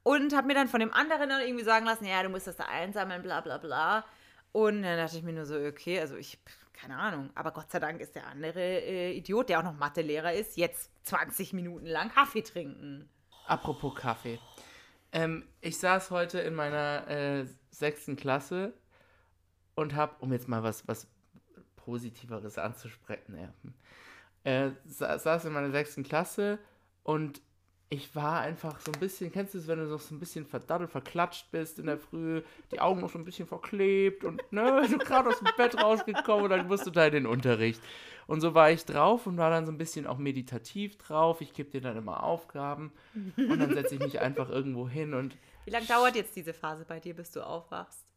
[0.02, 2.56] Und habe mir dann von dem anderen dann irgendwie sagen lassen, ja, du musst das
[2.56, 4.04] da einsammeln, bla bla bla.
[4.52, 6.38] Und dann dachte ich mir nur so, okay, also ich,
[6.72, 10.32] keine Ahnung, aber Gott sei Dank ist der andere äh, Idiot, der auch noch Mathelehrer
[10.32, 13.08] ist, jetzt 20 Minuten lang Kaffee trinken.
[13.46, 14.38] Apropos Kaffee.
[15.12, 18.74] Ähm, ich saß heute in meiner äh, sechsten Klasse
[19.74, 21.06] und habe, um jetzt mal was, was
[21.76, 23.74] Positiveres anzusprechen, hm,
[24.44, 26.58] äh, sa saß in meiner sechsten Klasse
[27.02, 27.40] und
[27.90, 30.44] ich war einfach so ein bisschen, kennst du es, wenn du noch so ein bisschen
[30.44, 34.86] verdaddelt, verklatscht bist in der Früh, die Augen noch so ein bisschen verklebt und ne,
[34.90, 37.80] du gerade aus dem Bett rausgekommen und dann musst du da in den Unterricht.
[38.26, 41.40] Und so war ich drauf und war dann so ein bisschen auch meditativ drauf.
[41.40, 42.92] Ich gebe dir dann immer Aufgaben
[43.36, 46.84] und dann setze ich mich einfach irgendwo hin und Wie lange dauert jetzt diese Phase
[46.86, 48.07] bei dir, bis du aufwachst?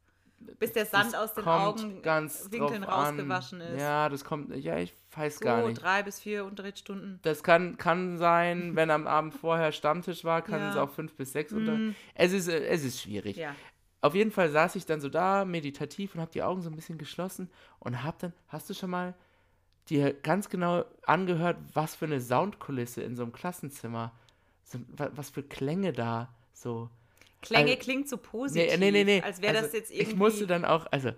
[0.59, 3.15] Bis der Sand aus den kommt Augen ganz Winkeln drauf an.
[3.15, 3.79] rausgewaschen ist.
[3.81, 5.81] Ja, das kommt, ja, ich weiß so, gar nicht.
[5.81, 7.19] drei bis vier Unterrichtsstunden.
[7.23, 10.69] Das kann, kann sein, wenn am Abend vorher Stammtisch war, kann Ja.
[10.71, 11.77] Es auch fünf bis sechs unter.
[12.15, 13.37] Es ist, es ist schwierig.
[13.37, 13.55] Ja.
[14.01, 16.75] Auf jeden Fall saß ich dann so da, meditativ und habe die Augen so ein
[16.75, 19.13] bisschen geschlossen und habe dann, hast du schon mal
[19.89, 24.11] dir ganz genau angehört, was für eine Soundkulisse in so einem Klassenzimmer,
[24.63, 26.89] so, wa- was für Klänge da so.
[27.41, 28.69] Klänge Also- klingt so positiv.
[28.71, 29.21] Nee, nee, nee, nee.
[29.21, 30.11] Als wäre Also, das jetzt irgendwie.
[30.11, 31.11] Ich musste dann auch, also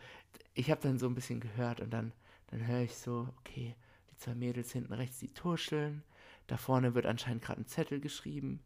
[0.54, 2.14] ich habe dann so ein bisschen gehört und dann,
[2.48, 3.76] dann höre ich so, okay,
[4.12, 6.04] die zwei Mädels hinten rechts, die tuscheln.
[6.48, 8.62] Da vorne wird anscheinend gerade ein Zettel geschrieben.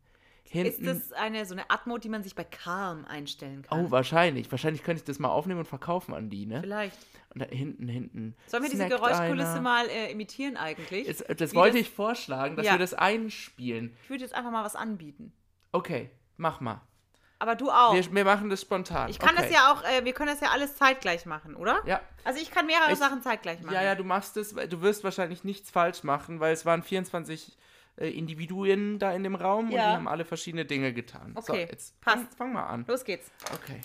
[0.45, 0.85] ist Hinten.
[0.85, 3.85] das eine so eine Atmo, die man sich bei Calm einstellen kann?
[3.85, 4.49] oh, wahrscheinlich.
[4.51, 6.61] Wahrscheinlich könnte ich das mal aufnehmen und verkaufen an die, ne?
[6.61, 6.97] Vielleicht.
[7.33, 8.35] Und da hinten, hinten.
[8.47, 9.61] Sollen wir diese Geräuschkulisse einer.
[9.61, 11.07] mal äh, imitieren eigentlich?
[11.07, 12.73] Es, das Wie wollte das- ich vorschlagen, dass Ja.
[12.73, 13.93] wir das einspielen.
[14.03, 15.33] Ich würde jetzt einfach mal was anbieten.
[15.71, 16.81] Okay, mach mal.
[17.39, 17.93] Aber du auch.
[17.93, 19.09] Wir, wir machen das spontan.
[19.09, 19.43] ich kann okay.
[19.43, 21.81] das ja auch, äh, wir können das ja alles zeitgleich machen, oder?
[21.85, 22.01] Ja.
[22.23, 23.75] Also ich kann mehrere Ich- Sachen zeitgleich machen.
[23.75, 27.55] Ja, ja, du machst es, du wirst wahrscheinlich nichts falsch machen, weil es waren 24
[27.97, 29.93] äh, Individuen da in dem Raum und die Ja.
[29.93, 31.35] haben alle verschiedene Dinge getan.
[31.35, 32.17] so, Okay, jetzt passt.
[32.17, 32.85] Fang, fang mal an.
[32.87, 33.29] Los geht's.
[33.53, 33.81] Okay.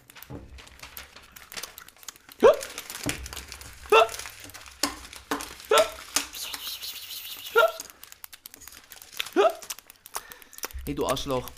[10.84, 11.48] Hey, du Arschloch.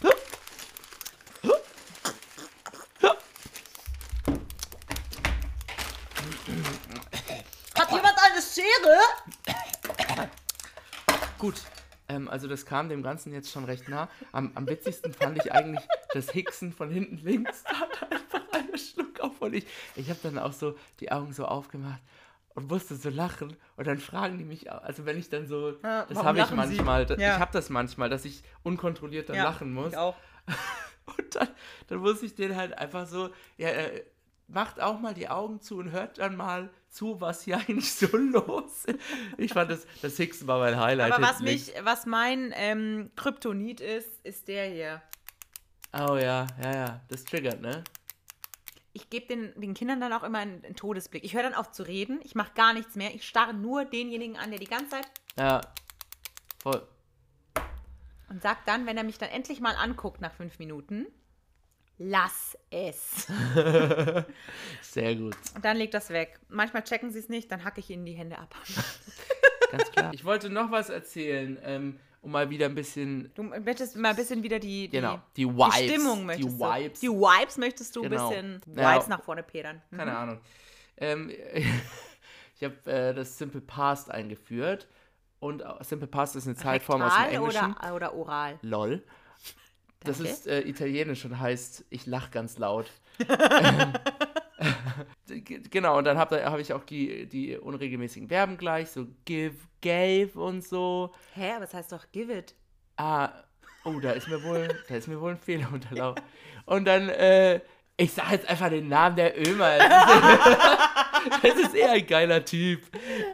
[7.78, 9.00] Hat jemand eine Schere?
[11.38, 11.54] Gut.
[12.08, 14.08] Ähm, also das kam dem Ganzen jetzt schon recht nah.
[14.32, 17.62] Am, am witzigsten fand ich eigentlich das Hicksen von hinten links.
[17.62, 21.32] Da hat einfach einer Schluck auf und ich, ich habe dann auch so die Augen
[21.32, 22.00] so aufgemacht
[22.56, 26.06] und musste so lachen und dann fragen die mich, also wenn ich dann so, Ja,
[26.06, 27.34] das habe ich manchmal, da, Ja.
[27.34, 29.92] ich habe das manchmal, dass ich unkontrolliert dann lachen muss.
[29.92, 30.16] Ich auch.
[31.06, 31.48] Und dann,
[31.88, 34.02] dann muss ich den halt einfach so, ja, äh,
[34.46, 38.16] macht auch mal die Augen zu und hört dann mal zu, was hier eigentlich so
[38.16, 38.98] los ist.
[39.38, 41.12] Ich fand das, das Hicksen war mein Highlight.
[41.12, 45.02] Aber was mich, was mein ähm, Kryptonit ist, ist der hier.
[45.92, 47.00] Oh ja, ja, ja.
[47.08, 47.84] Das triggert, ne?
[48.92, 51.24] Ich gebe den, den Kindern dann auch immer einen, einen Todesblick.
[51.24, 52.20] Ich höre dann auf zu reden.
[52.22, 53.14] Ich mache gar nichts mehr.
[53.14, 55.06] Ich starre nur denjenigen an, der die ganze Zeit
[55.38, 55.60] Ja.
[56.62, 56.86] Voll.
[58.30, 61.06] und sag dann, wenn er mich dann endlich mal anguckt nach fünf Minuten,
[61.98, 63.26] lass es.
[64.82, 65.36] Sehr gut.
[65.54, 66.38] Und dann legt das weg.
[66.48, 68.54] Manchmal checken sie es nicht, dann hacke ich ihnen die Hände ab.
[69.70, 70.12] Ganz klar.
[70.14, 73.30] Ich wollte noch was erzählen, ähm, um mal wieder ein bisschen.
[73.34, 75.76] Du möchtest mal ein bisschen wieder die, die, Genau, die Vibes.
[75.78, 77.00] die Stimmung Die möchtest Vibes.
[77.00, 77.06] du.
[77.06, 78.28] Die Vibes möchtest du ein Genau.
[78.28, 78.94] bisschen Ja.
[78.94, 79.82] Vibes nach vorne pedern.
[79.90, 79.96] Mhm.
[79.96, 80.40] Keine Ahnung.
[80.96, 81.30] Ähm,
[82.56, 84.86] ich habe äh, das Simple Past eingeführt.
[85.40, 87.74] Und äh, Simple Past ist eine Zeitform aus dem Rektal Englischen.
[87.76, 88.58] oder, oder oral?
[88.62, 89.02] LOL.
[90.04, 90.32] Das Danke.
[90.32, 92.86] ist äh, italienisch und heißt, ich lach ganz laut.
[95.26, 99.56] G- genau, und dann habe hab ich auch die, die unregelmäßigen Verben gleich, so give,
[99.82, 101.12] gave und so.
[101.34, 102.54] Hä, aber es heißt doch give it.
[102.96, 103.30] Ah,
[103.84, 106.22] oh, da ist mir wohl, da ist mir wohl ein Fehler unterlaufen.
[106.66, 107.60] Und dann, äh,
[107.96, 109.78] ich sag jetzt einfach den Namen der Ömer.
[111.42, 112.82] Das ist eher ein geiler Typ.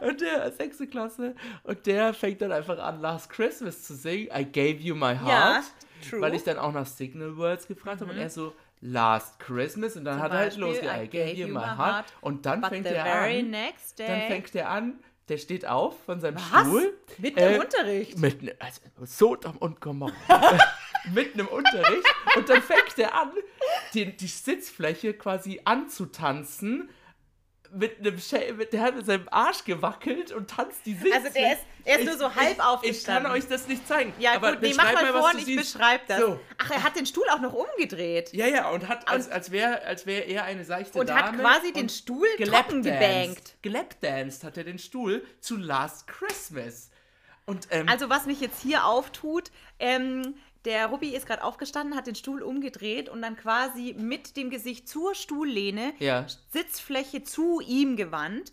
[0.01, 4.29] Und der, sechste Klasse, und der fängt dann einfach an, Last Christmas zu singen.
[4.35, 5.27] I gave you my heart.
[5.27, 5.63] Ja,
[6.01, 6.19] true.
[6.19, 6.23] Mhm.
[6.23, 9.95] Weil ich dann auch nach Signal Words gefragt habe und er so, Last Christmas.
[9.95, 11.05] Und dann Zum hat er halt losgegangen.
[11.05, 12.05] I gave you my heart.
[12.21, 13.51] Und dann fängt er an.
[13.97, 16.61] Dann fängt er an, der steht auf von seinem Was?
[16.61, 16.97] Stuhl.
[17.19, 18.17] Mitten Äh, im Unterricht?
[18.17, 20.13] Mit, ne- also, Sodom und Gomorra.
[21.13, 22.03] Mitten im Unterricht.
[22.35, 23.31] Und dann fängt er an,
[23.93, 26.89] die, die Sitzfläche quasi anzutanzen.
[27.73, 31.15] Mit einem Scha- mit, der hat mit seinem Arsch gewackelt und tanzt die Sitzfläche.
[31.15, 33.23] Also der ist- er ist nur so halb ich, Ich aufgestanden.
[33.23, 34.13] kann euch das nicht zeigen.
[34.19, 35.73] Ja, aber gut, nee, mach beschreib mal was vor und ich siehst.
[35.73, 36.19] beschreibe das.
[36.19, 36.39] So.
[36.57, 38.33] Ach, er hat den Stuhl auch noch umgedreht.
[38.33, 41.21] Ja, ja, und hat, als, als wäre als wär er eine seichte Und Dame.
[41.21, 43.55] hat quasi den und Stuhl trocken gebankt.
[43.61, 46.89] Gelapdanced hat er den Stuhl zu Last Christmas.
[47.45, 52.07] Und, ähm, Also was mich jetzt hier auftut, ähm, der Rubbi ist gerade aufgestanden, hat
[52.07, 56.25] den Stuhl umgedreht und dann quasi mit dem Gesicht zur Stuhllehne, Ja.
[56.51, 58.51] Sitzfläche zu ihm gewandt,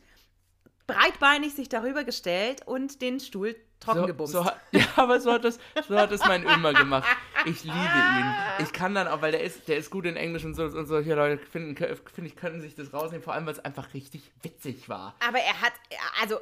[0.87, 4.33] breitbeinig sich darüber gestellt und den Stuhl trocken so, gebumst.
[4.33, 7.07] so, ja, aber so hat das, so hat das mein Ömer gemacht.
[7.45, 8.35] Ich liebe ihn.
[8.65, 10.87] Ich kann dann auch, weil der ist, der ist gut in Englisch und so und
[10.87, 14.23] solche Leute finden, finde ich, können sich das rausnehmen, vor allem, weil es einfach richtig
[14.43, 15.15] witzig war.
[15.27, 15.73] Aber er hat,
[16.21, 16.39] also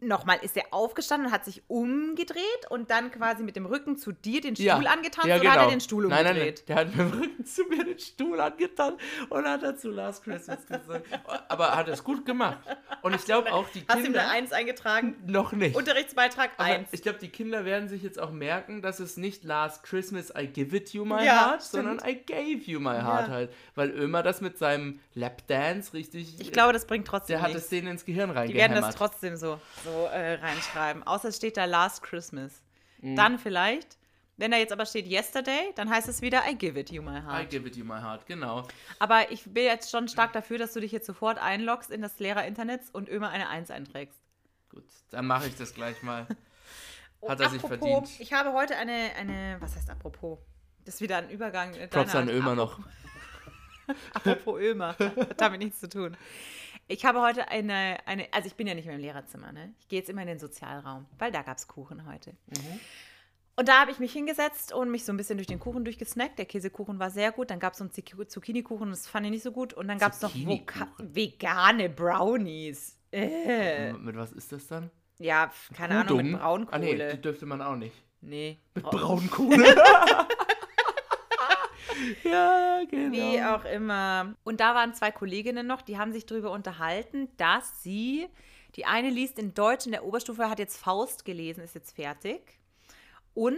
[0.00, 4.12] nochmal, ist er aufgestanden und hat sich umgedreht und dann quasi mit dem Rücken zu
[4.12, 6.14] dir den Stuhl angetanzt oder hat er den Stuhl genau.
[6.16, 6.64] Nein, umgedreht?
[6.68, 9.90] nein, nein, der hat mit dem Rücken zu mir den Stuhl angetanzt und hat dazu
[9.90, 11.02] Last Christmas gesungen.
[11.48, 12.58] Aber er hat es gut gemacht.
[13.02, 14.20] Und ich glaube auch, die Hast du ihm Kinder...
[14.22, 15.16] eine Eins eingetragen?
[15.26, 15.74] noch nicht.
[15.76, 16.88] Unterrichtsbeitrag Aber 1.
[16.92, 20.46] ich glaube, die Kinder werden sich jetzt auch merken, dass es nicht Last Christmas I
[20.46, 21.84] give it you my Ja, heart, stimmt.
[21.84, 23.32] sondern I gave you my heart Ja.
[23.34, 23.52] halt.
[23.74, 26.38] Weil Ömer das mit seinem Lapdance richtig.
[26.40, 27.64] Ich glaube, das bringt trotzdem der hat nichts.
[27.64, 28.96] es denen ins Gehirn Die werden das reingehämmert.
[28.96, 31.02] trotzdem so, so äh, reinschreiben.
[31.04, 32.62] Außer es steht da Last Christmas.
[33.00, 33.16] Mhm.
[33.16, 33.96] Dann vielleicht.
[34.38, 37.18] Wenn da jetzt aber steht Yesterday, dann heißt es wieder I give it you my
[37.18, 37.50] I heart.
[37.50, 38.68] give it you my heart, genau.
[38.98, 42.18] Aber ich bin jetzt schon stark dafür, dass du dich jetzt sofort einloggst in das
[42.18, 44.20] Lehrer-Internet und immer eine Eins einträgst.
[44.68, 46.26] Gut, dann mache ich das gleich mal.
[47.26, 48.20] Hat er sich apropos, verdient.
[48.20, 50.38] Ich habe heute eine, eine, was heißt apropos?
[50.84, 51.72] Das ist wieder ein Übergang.
[51.74, 52.36] äh, Props deiner an.
[52.36, 52.78] Ömer noch.
[54.14, 56.16] Apropos Ömer, hat damit nichts zu tun.
[56.88, 59.74] Ich habe heute eine, eine, also ich bin ja nicht mehr im Lehrerzimmer, ne?
[59.80, 62.32] Ich gehe jetzt immer in den Sozialraum, weil da gab es Kuchen heute.
[63.56, 66.38] Und da habe ich mich hingesetzt und mich so ein bisschen durch den Kuchen durchgesnackt.
[66.38, 67.50] Der Käsekuchen war sehr gut.
[67.50, 69.72] Dann gab es so einen Zuc- Zucchini-Kuchen, das fand ich nicht so gut.
[69.72, 70.32] Und dann gab es noch?
[70.34, 72.98] Voka- vegane Brownies.
[73.10, 73.92] Äh.
[73.94, 74.90] Mit was ist das dann?
[75.18, 76.68] Ja, keine Ahnung, mit Udon?
[76.70, 77.14] Ah, nee, Braunkohle.
[77.14, 77.96] die dürfte man auch nicht.
[78.20, 78.58] nee.
[78.74, 79.74] Mit Brau- Braunkohle.
[82.24, 83.12] ja, genau.
[83.12, 84.34] Wie auch immer.
[84.44, 88.28] Und da waren zwei Kolleginnen noch, die haben sich darüber unterhalten, dass sie,
[88.76, 92.58] die eine liest in Deutsch in der Oberstufe, hat jetzt Faust gelesen, ist jetzt fertig.
[93.34, 93.56] Und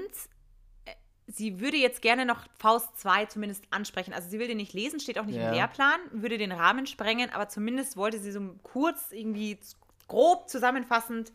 [0.85, 0.93] äh,
[1.27, 4.13] sie würde jetzt gerne noch Faust 2 zumindest ansprechen.
[4.13, 5.49] Also sie will den nicht lesen, steht auch nicht Ja.
[5.49, 9.59] im Lehrplan, würde den Rahmen sprengen, aber zumindest wollte sie so kurz irgendwie
[10.09, 11.33] grob zusammenfassend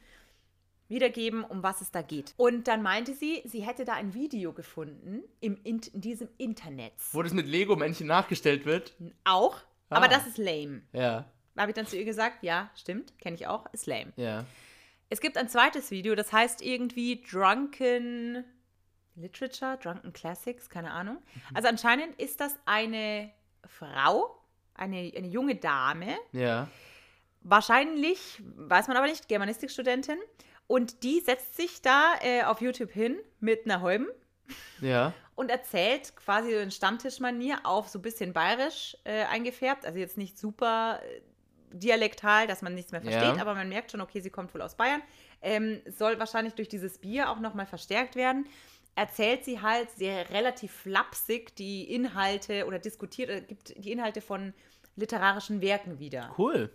[0.93, 2.33] wiedergeben, um was es da geht.
[2.37, 6.93] Und dann meinte sie, sie hätte da ein Video gefunden im, in, diesem Internet.
[7.11, 8.93] Wo das mit Lego-Männchen nachgestellt wird.
[9.25, 9.57] Auch,
[9.89, 10.09] aber Ah.
[10.09, 10.83] das ist lame.
[10.93, 11.25] Ja,
[11.55, 14.13] Da habe ich dann zu ihr gesagt, ja, stimmt, kenne ich auch, ist lame.
[14.15, 14.45] ja.
[15.09, 18.43] Es gibt ein zweites Video, das heißt irgendwie Drunken
[19.15, 21.17] Literature, Drunken Classics, keine Ahnung.
[21.17, 21.55] Mhm.
[21.55, 23.29] Also anscheinend ist das eine
[23.67, 24.35] Frau,
[24.73, 26.67] eine, eine junge Dame, Ja.
[27.41, 30.17] wahrscheinlich, weiß man aber nicht, Germanistikstudentin.
[30.73, 34.07] Und die setzt sich da äh, auf YouTube hin mit einer Holben
[34.81, 35.13] Ja.
[35.35, 39.85] und erzählt quasi so in Stammtischmanier auf so ein bisschen bayerisch äh, eingefärbt.
[39.85, 41.21] Also jetzt nicht super äh,
[41.77, 43.41] dialektal, dass man nichts mehr versteht, Ja.
[43.41, 45.03] aber man merkt schon, okay, sie kommt wohl aus Bayern.
[45.43, 48.47] Ähm, soll wahrscheinlich durch dieses Bier auch nochmal verstärkt werden.
[48.95, 54.55] Erzählt sie halt sehr relativ flapsig die Inhalte oder diskutiert, äh, gibt die Inhalte von
[54.95, 56.33] literarischen Werken wieder.
[56.35, 56.71] Cool.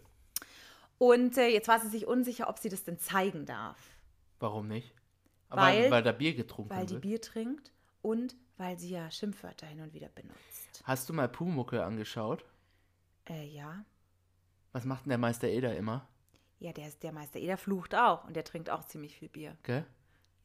[0.99, 3.79] Und äh, jetzt war sie sich unsicher, ob sie das denn zeigen darf.
[4.41, 4.95] Warum nicht?
[5.49, 7.03] Aber Weil- weil da Bier getrunken Weil die wird.
[7.03, 10.83] Bier trinkt und weil sie ja Schimpfwörter hin und wieder benutzt.
[10.85, 12.45] Hast du mal Pumucke angeschaut?
[13.29, 13.85] Äh, ja.
[14.73, 16.07] Was macht denn der Meister Eder immer?
[16.59, 19.57] Ja, der, der Meister Eder flucht auch und der trinkt auch ziemlich viel Bier.
[19.63, 19.87] Gell?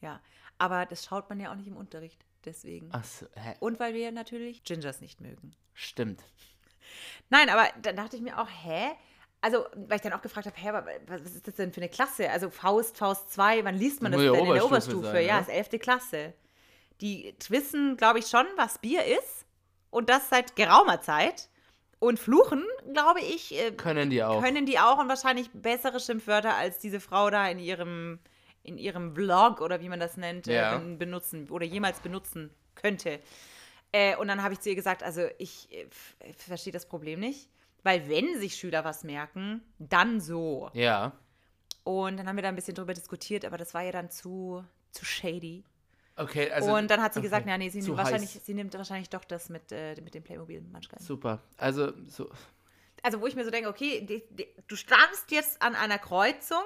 [0.02, 0.22] Ja.
[0.60, 2.24] Aber das schaut man ja auch nicht im Unterricht.
[2.46, 2.94] Deswegen.
[2.94, 3.56] Achso, hä?
[3.60, 5.56] Und weil wir natürlich Gingers nicht mögen.
[5.74, 6.24] Stimmt.
[7.30, 8.92] Nein, aber dann dachte ich mir auch, hä?
[9.44, 12.30] Also, weil ich dann auch gefragt habe, aber was ist das denn für eine Klasse?
[12.30, 15.12] Also Faust, Faust 2, wann liest man Das denn ja in der Oberstufe Oberstufe?
[15.12, 15.42] sein, ja, ne?
[15.42, 15.80] ist 11.
[15.82, 16.34] Klasse.
[17.02, 19.46] Die wissen, glaube ich, schon, was Bier ist.
[19.90, 21.50] Und das seit geraumer Zeit.
[22.00, 24.42] Und fluchen, glaube ich, äh, Können die auch.
[24.42, 28.20] können die auch und wahrscheinlich bessere Schimpfwörter als diese Frau da in ihrem,
[28.64, 30.76] in ihrem Vlog oder wie man das nennt, Ja.
[30.76, 33.20] äh, ben- benutzen oder jemals benutzen könnte.
[33.92, 35.84] Äh, und dann habe ich zu ihr gesagt, also ich äh,
[36.20, 37.50] äh, verstehe das Problem nicht,
[37.84, 40.70] weil wenn sich Schüler was merken, dann so.
[40.74, 41.14] Ja.
[41.84, 44.64] Und dann haben wir da ein bisschen drüber diskutiert, aber das war ja dann zu,
[44.92, 45.64] zu shady.
[46.16, 46.76] Okay, also.
[46.76, 47.28] und dann hat sie okay.
[47.28, 48.46] gesagt, ja, nee, sie nimmt, wahrscheinlich, heiß.
[48.46, 51.00] sie nimmt wahrscheinlich doch das mit, äh, mit dem Playmobil Munchkin.
[51.00, 51.42] Super.
[51.58, 52.30] Also, so.
[53.02, 56.64] Also wo ich mir so denke, okay, die, die, du standst jetzt an einer Kreuzung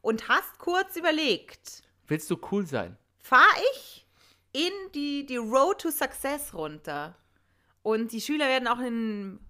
[0.00, 2.96] und hast kurz überlegt, Willst du cool sein?
[3.18, 4.06] fahre ich
[4.52, 7.16] in die, die Road to Success runter
[7.82, 9.40] und die Schüler werden auch in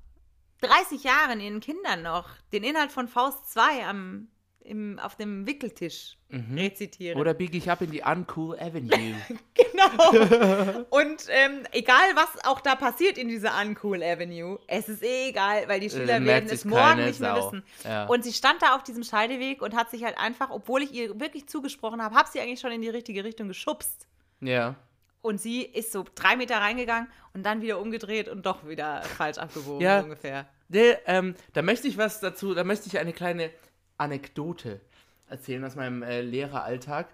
[0.63, 4.29] 30 Jahren ihren Kindern noch den Inhalt von Faust 2 am,
[4.61, 6.17] im, auf dem Wickeltisch
[6.55, 7.21] rezitieren.
[7.21, 9.15] Oder biege ich ab in die Uncool Avenue?
[9.55, 10.85] Genau.
[10.91, 15.67] Und ähm, egal, was auch da passiert in dieser Uncool Avenue, es ist eh egal,
[15.67, 17.47] weil die Schüler merkt werden es morgen nicht mehr Sau.
[17.47, 17.65] wissen.
[17.83, 18.07] Ja.
[18.07, 21.19] Und sie stand da auf diesem Scheideweg und hat sich halt einfach, obwohl ich ihr
[21.19, 24.07] wirklich zugesprochen habe, habe sie eigentlich schon in die richtige Richtung geschubst.
[24.41, 24.77] ja.
[25.23, 29.39] Und sie ist so drei Meter reingegangen und dann wieder umgedreht und doch wieder falsch
[29.39, 29.99] abgewogen, Ja.
[30.01, 30.47] so ungefähr.
[30.69, 33.51] Nee, ähm, da möchte ich was dazu, da möchte ich eine kleine
[33.99, 34.81] Anekdote
[35.29, 37.09] erzählen aus meinem äh, Lehreralltag.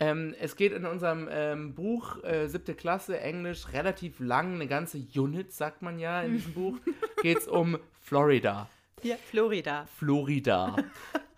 [0.00, 4.98] Ähm, es geht in unserem ähm, Buch äh, siebte Klasse Englisch relativ lang, eine ganze
[5.16, 6.76] Unit, sagt man ja in diesem Buch,
[7.22, 8.68] geht es um Florida.
[9.02, 9.86] Ja, Florida.
[9.98, 10.76] Florida.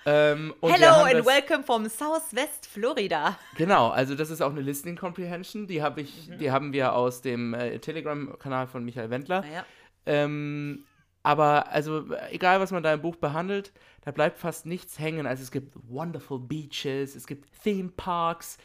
[0.07, 3.39] Ähm, und Hello and das- welcome from Southwest Florida.
[3.57, 6.39] Genau, also das ist auch eine Listening Comprehension, die habe ich, Mhm.
[6.39, 9.43] die haben wir aus dem äh, Telegram-Kanal von Michael Wendler.
[9.43, 9.65] Naja.
[10.07, 10.85] Ähm,
[11.23, 15.27] aber also egal, was man da im Buch behandelt, da bleibt fast nichts hängen.
[15.27, 18.57] Also es gibt wonderful beaches, es gibt Theme Parks,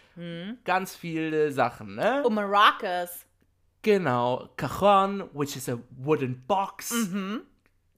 [0.63, 2.23] ganz viele Sachen, ne?
[2.25, 3.25] Oh, Maracas.
[3.81, 6.93] Genau, Cajon, which is a wooden box.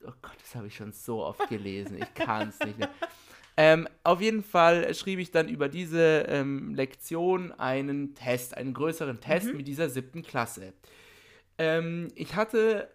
[0.06, 2.00] Oh Gott, das habe ich schon so oft gelesen.
[2.02, 2.90] Ich kann es nicht mehr.
[3.60, 9.20] Ähm, auf jeden Fall schrieb ich dann über diese ähm, Lektion einen Test, einen größeren
[9.20, 10.74] Test mit dieser siebten Klasse.
[11.58, 12.88] Ähm, ich hatte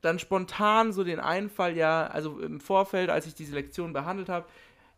[0.00, 4.46] dann spontan so den Einfall, ja, also im Vorfeld, als ich diese Lektion behandelt habe,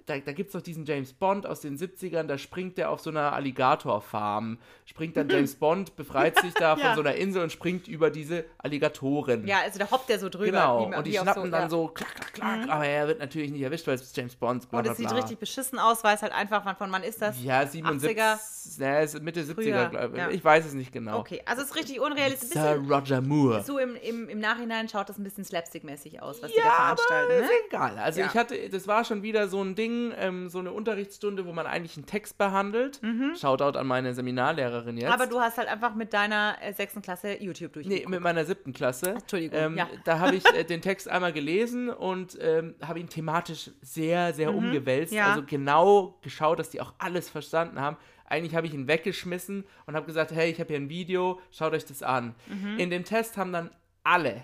[0.08, 3.00] da, da gibt es doch diesen James Bond aus den 70ern, da springt der auf
[3.00, 4.58] so einer Alligatorfarm.
[4.84, 6.94] Springt dann James Bond, befreit sich da von Ja.
[6.94, 9.46] so einer Insel und springt über diese Alligatoren.
[9.46, 10.46] Ja, also da hoppt der so drüber.
[10.46, 11.68] Genau, wie- und die schnappen dann ja.
[11.68, 14.68] so klack, klack, klack, aber er wird natürlich nicht erwischt, weil es ist James Bond,
[14.70, 15.16] bla Und bla es sieht bla.
[15.18, 17.42] richtig beschissen aus, weil es halt einfach, wann- von wann ist das?
[17.42, 18.80] Ja, 77, 80er?
[18.80, 20.18] ja, ist Mitte 70er, Früher, glaube ich.
[20.18, 20.30] ja.
[20.30, 21.18] Ich weiß es nicht genau.
[21.18, 22.50] Okay, also es ist richtig unrealistisch.
[22.50, 23.62] Sir Roger Moore.
[23.62, 26.72] so im, im, im Nachhinein schaut das ein bisschen slapstick-mäßig aus, was die da Ja,
[26.72, 27.32] aber veranstalten.
[27.44, 27.54] ist Ne?
[27.68, 27.98] egal.
[27.98, 28.26] Also Ja.
[28.26, 31.66] ich hatte, das war schon wieder so ein Ding, ähm, so eine Unterrichtsstunde, wo man
[31.66, 33.00] eigentlich einen Text behandelt.
[33.40, 35.06] Shoutout an meine Seminarlehrerin jetzt.
[35.08, 35.12] Mhm.
[35.12, 38.08] Aber du hast halt einfach mit deiner äh, sechsten Klasse YouTube Nee, durchgeguckt.
[38.11, 39.11] mit meiner siebten Klasse.
[39.11, 39.88] Entschuldigung, Ähm, ja.
[40.04, 44.54] Da habe ich äh, den Text einmal gelesen und ähm, habe ihn thematisch sehr, sehr
[44.54, 45.12] umgewälzt.
[45.12, 45.18] Mhm.
[45.18, 45.26] ja.
[45.32, 47.96] Also genau geschaut, dass die auch alles verstanden haben.
[48.26, 51.72] Eigentlich habe ich ihn weggeschmissen und habe gesagt, hey, ich habe hier ein Video, schaut
[51.72, 52.34] euch das an.
[52.46, 52.78] Mhm.
[52.78, 53.70] In dem Test haben dann
[54.04, 54.42] alle,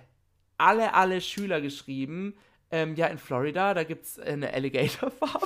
[0.56, 2.34] alle, alle Schüler geschrieben,
[2.74, 5.42] ähm, ja, in Florida, da gibt es eine Alligator Farm.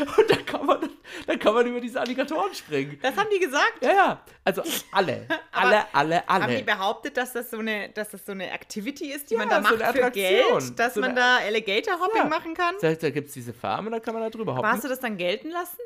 [0.16, 0.88] Und da kann, man,
[1.26, 2.98] da kann man über diese Alligatoren springen.
[3.02, 3.82] das haben die gesagt?
[3.82, 4.20] Ja, ja.
[4.44, 5.26] Also alle.
[5.52, 6.44] alle, alle, alle.
[6.44, 9.40] Haben die behauptet, dass das so eine, dass das so eine Activity ist, die Ja,
[9.40, 10.10] man da so macht eine für.
[10.12, 12.28] Geld, dass So man da Alligator Hopping Ja.
[12.28, 12.76] machen kann?
[12.80, 14.64] Da, da gibt es diese Farm und da kann man da drüber hoppen.
[14.64, 15.78] Aber hast du das dann gelten lassen?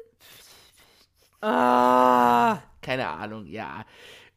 [1.41, 3.85] Ah, Keine Ahnung, ja.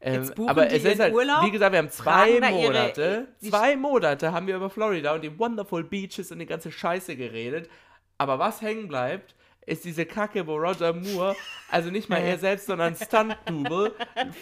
[0.00, 2.50] Ähm, Jetzt buchen aber die es ist halt, Urlaub, wie gesagt, wir haben zwei ihre-
[2.50, 6.70] Monate, die- zwei Monate haben wir über Florida und die Wonderful Beaches und die ganze
[6.70, 7.68] Scheiße geredet.
[8.16, 9.34] Aber was hängen bleibt,
[9.66, 11.34] ist diese Kacke, wo Roger Moore,
[11.70, 13.92] also nicht mal er selbst, sondern Stunt-Double,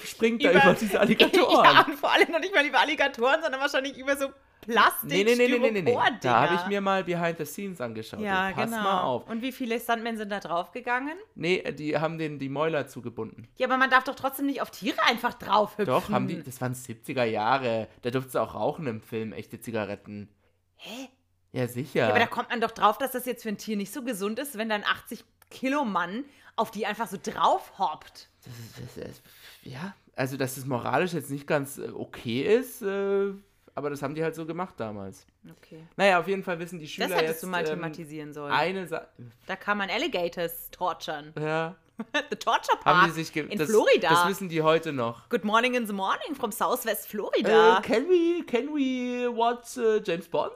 [0.04, 1.64] springt da über diese Alligatoren.
[1.64, 4.26] Ja, und vor allem noch nicht mal über Alligatoren, sondern wahrscheinlich über so
[4.66, 5.96] Plastik, Nee, nee, nee, nee, nee, nee.
[6.20, 8.20] Da habe ich mir mal Behind the Scenes angeschaut.
[8.20, 8.82] ja, Pass genau.
[8.82, 9.28] mal auf.
[9.28, 11.16] Und wie viele Stuntmen sind da draufgegangen?
[11.34, 13.48] Nee, die haben den die Mäuler zugebunden.
[13.56, 15.86] Ja, aber man darf doch trotzdem nicht auf Tiere einfach draufhüpfen.
[15.86, 17.88] Doch, haben die, das waren 70er Jahre.
[18.02, 20.28] Da durfte sie auch rauchen im Film, echte Zigaretten.
[20.76, 21.08] Hä?
[21.52, 22.00] Ja, sicher.
[22.00, 24.02] Ja, aber da kommt man doch drauf, dass das jetzt für ein Tier nicht so
[24.02, 26.24] gesund ist, wenn dann 80 Kilo Mann
[26.56, 28.28] auf die einfach so drauf hoppt.
[28.44, 29.22] Das ist-
[29.62, 33.32] ja, also dass es moralisch jetzt nicht ganz äh, okay ist, äh,
[33.76, 35.24] aber das haben die halt so gemacht damals.
[35.58, 35.86] Okay.
[35.96, 38.52] Naja, auf jeden Fall wissen die Schüler Das hättest jetzt du mal ähm, thematisieren sollen.
[38.52, 39.08] eine Sache.
[39.46, 41.32] da kann man Alligators torturen.
[41.38, 41.76] Ja,
[42.30, 44.08] The Torture haben Park die sich in das, Florida.
[44.08, 45.28] Das wissen die heute noch.
[45.28, 47.78] Good morning in the morning from Southwest Florida.
[47.78, 50.52] Äh, can we, can we watch äh, James Bond?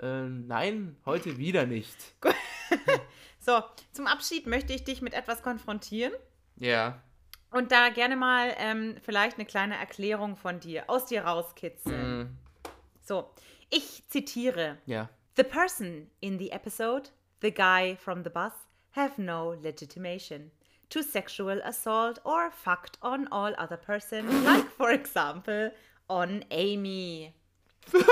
[0.00, 1.96] Äh, nein, heute wieder nicht.
[3.44, 3.60] So,
[3.92, 6.12] zum Abschied möchte ich dich mit etwas konfrontieren
[6.60, 7.02] Ja.
[7.50, 12.20] und da gerne mal ähm, vielleicht eine kleine Erklärung von dir, aus dir rauskitzeln.
[12.20, 12.38] Mm,
[13.02, 13.30] So,
[13.70, 14.78] ich zitiere.
[15.34, 17.10] The person in the episode,
[17.40, 18.52] the guy from the bus,
[18.92, 20.50] have no legitimation.
[20.92, 25.70] to sexual assault or fucked on all other person, like for example
[26.10, 27.34] on Amy.
[27.94, 28.04] and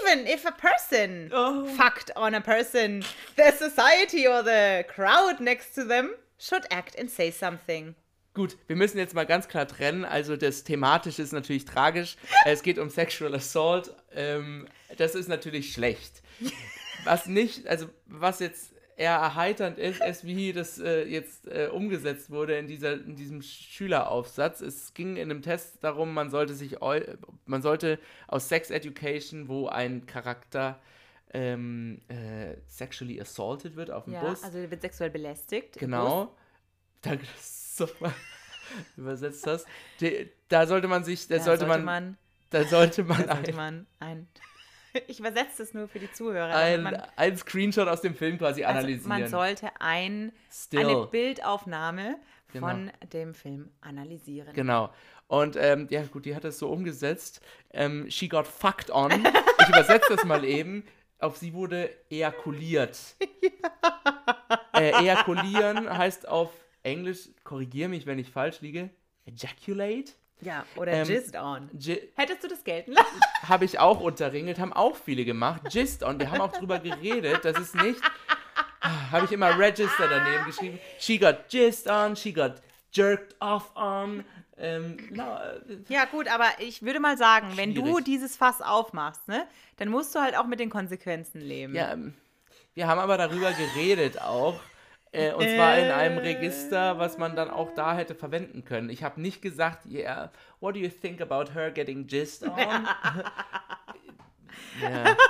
[0.00, 1.66] even if a person oh.
[1.74, 3.02] fucked on a person,
[3.34, 7.96] the society or the crowd next to them should act and say something.
[8.38, 10.04] Gut, wir müssen jetzt mal ganz klar trennen.
[10.04, 12.16] Also das thematische ist natürlich tragisch.
[12.44, 13.92] Es geht um Sexual Assault.
[14.14, 16.22] Ähm, das ist natürlich schlecht.
[17.02, 22.30] Was nicht, also was jetzt eher erheiternd ist, ist, wie das äh, jetzt äh, umgesetzt
[22.30, 24.60] wurde in, dieser, in diesem Schüleraufsatz.
[24.60, 26.76] Es ging in einem Test darum, man sollte sich,
[27.44, 27.98] man sollte
[28.28, 30.80] aus Sex Education, wo ein Charakter
[31.34, 34.44] ähm, äh, sexually assaulted wird auf dem Ja, Bus.
[34.44, 35.76] also der wird sexuell belästigt.
[35.76, 36.36] Genau.
[37.02, 37.57] Danke, dass das
[38.00, 38.12] mal
[38.96, 39.66] übersetzt hast.
[40.00, 42.16] Die, da sollte man sich, da Ja, sollte, man,
[42.50, 44.28] da sollte man, da sollte ein, man ein.
[45.06, 46.52] Ich übersetze das nur für die Zuhörer.
[46.54, 49.08] ein, man, ein Screenshot aus dem Film quasi also analysieren.
[49.08, 50.80] man sollte ein, Still.
[50.80, 52.16] eine Bildaufnahme
[52.50, 52.66] Genau.
[52.66, 54.54] von dem Film analysieren.
[54.54, 54.90] Genau.
[55.26, 57.42] Und ähm, ja, gut, die hat das so umgesetzt.
[57.74, 59.10] Ähm, she got fucked on.
[59.60, 60.82] Ich übersetze das mal eben.
[61.18, 62.98] Auf sie wurde ejakuliert.
[64.74, 66.50] Äh, ejakulieren heißt auf
[66.82, 68.90] Englisch, korrigiere mich, wenn ich falsch liege,
[69.26, 70.12] ejaculate.
[70.40, 71.68] Ja, oder Ähm, jizzed on.
[72.14, 73.20] Hättest du das gelten lassen?
[73.42, 75.62] habe ich auch unterringelt, haben auch viele gemacht.
[75.70, 78.00] Gist on, wir haben auch drüber geredet, das ist nicht.
[79.10, 80.78] Habe ich immer Register daneben geschrieben.
[80.98, 82.62] She got gist on, she got
[82.92, 84.24] jerked off on.
[84.56, 88.04] Ähm, äh, Ja, gut, aber ich würde mal sagen, wenn du Schwierig.
[88.04, 91.74] dieses Fass aufmachst, ne, dann musst du halt auch mit den Konsequenzen leben.
[91.74, 92.14] ja, ähm,
[92.74, 94.60] wir haben aber darüber geredet auch.
[95.12, 98.90] Äh, und zwar in einem Register, was man dann auch da hätte verwenden können.
[98.90, 102.56] Ich habe nicht gesagt, yeah, what do you think about her getting gist on?
[104.82, 105.16] ja.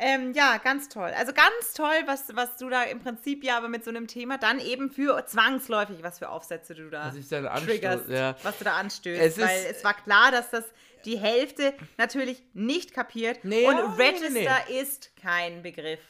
[0.00, 1.12] Ähm, ja, ganz toll.
[1.16, 4.38] Also ganz toll, was, was du da im Prinzip ja aber mit so einem Thema
[4.38, 8.36] dann eben für zwangsläufig, was für Aufsätze du da Was triggerst, ja.
[8.44, 9.20] was du da anstößt.
[9.20, 10.64] Es weil es war klar, dass das
[11.04, 13.40] die Hälfte natürlich nicht kapiert.
[13.42, 16.00] Nee, und nee, Register ist kein Begriff.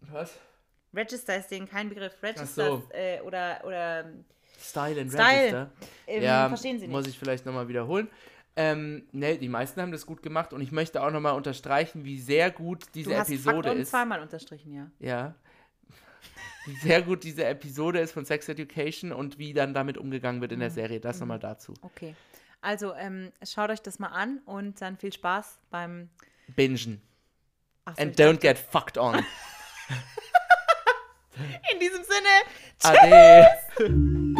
[0.00, 0.32] Was?
[0.94, 2.12] Register ist denen kein Begriff.
[2.22, 2.88] Register so.
[2.92, 4.04] äh, oder, oder
[4.60, 5.36] Style and Style.
[5.38, 5.70] Register.
[6.06, 6.94] ähm, ja, verstehen sie nicht.
[6.94, 8.08] muss ich vielleicht nochmal wiederholen.
[8.56, 12.20] Ähm, ne, die meisten haben das gut gemacht und ich möchte auch nochmal unterstreichen, wie
[12.20, 13.90] sehr gut diese du hast Episode Faktor ist.
[13.90, 14.90] zweimal unterstrichen, ja.
[14.98, 15.34] Ja.
[16.66, 20.52] Wie sehr gut diese Episode ist von Sex Education und wie dann damit umgegangen wird
[20.52, 20.62] in Mhm.
[20.62, 21.00] der Serie.
[21.00, 21.72] Das nochmal dazu.
[21.80, 22.14] Okay.
[22.60, 26.10] Also ähm, schaut euch das mal an und dann viel Spaß beim.
[26.48, 27.00] Bingen.
[27.88, 29.24] So, And don't get fucked on.
[31.72, 32.28] In diesem Sinne,
[32.82, 34.39] Ade.